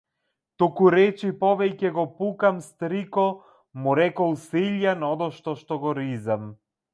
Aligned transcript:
Тукуречи 0.61 1.27
повеќе 1.43 1.91
го 1.97 2.05
пукам, 2.21 2.61
стрико, 2.69 3.27
му 3.83 3.93
рекол 4.01 4.35
Силјан, 4.47 5.07
одошто 5.11 5.79
го 5.85 5.95
ризам. 6.01 6.51